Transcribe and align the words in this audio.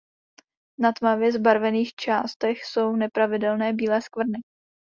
Na 0.79 0.91
tmavě 0.93 1.31
zbarvených 1.31 1.93
částech 1.95 2.65
jsou 2.65 2.95
nepravidelné 2.95 3.73
bílé 3.73 4.01
skvrny. 4.01 4.37